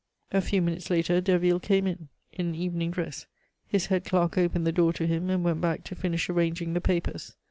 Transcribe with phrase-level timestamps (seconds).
[0.31, 3.27] A few minutes later Derville came in, in evening dress;
[3.67, 6.81] his head clerk opened the door to him, and went back to finish arranging the
[6.81, 7.35] papers.